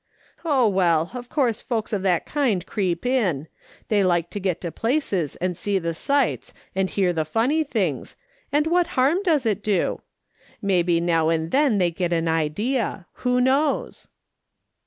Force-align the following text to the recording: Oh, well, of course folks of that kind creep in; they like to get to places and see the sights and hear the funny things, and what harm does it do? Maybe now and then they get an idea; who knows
Oh, 0.43 0.67
well, 0.67 1.11
of 1.13 1.29
course 1.29 1.61
folks 1.61 1.93
of 1.93 2.01
that 2.01 2.25
kind 2.25 2.65
creep 2.65 3.05
in; 3.05 3.47
they 3.87 4.03
like 4.03 4.31
to 4.31 4.39
get 4.39 4.59
to 4.61 4.71
places 4.71 5.35
and 5.35 5.55
see 5.55 5.77
the 5.77 5.93
sights 5.93 6.55
and 6.73 6.89
hear 6.89 7.13
the 7.13 7.23
funny 7.23 7.63
things, 7.63 8.15
and 8.51 8.65
what 8.65 8.87
harm 8.97 9.21
does 9.21 9.45
it 9.45 9.61
do? 9.61 10.01
Maybe 10.59 10.99
now 10.99 11.29
and 11.29 11.51
then 11.51 11.77
they 11.77 11.91
get 11.91 12.13
an 12.13 12.27
idea; 12.27 13.05
who 13.21 13.39
knows 13.39 14.07